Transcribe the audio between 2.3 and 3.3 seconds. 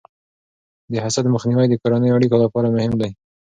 لپاره مهم دی.